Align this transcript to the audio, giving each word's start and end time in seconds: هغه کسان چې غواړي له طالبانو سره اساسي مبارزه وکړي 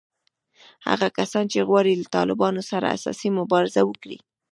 هغه 0.87 1.07
کسان 1.17 1.45
چې 1.51 1.65
غواړي 1.67 1.93
له 2.01 2.05
طالبانو 2.15 2.61
سره 2.71 2.93
اساسي 2.97 3.29
مبارزه 3.39 3.81
وکړي 3.85 4.17